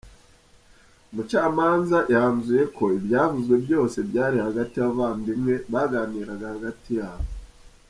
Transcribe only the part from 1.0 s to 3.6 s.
Umucamanza yanzuye ko ibyavuzwe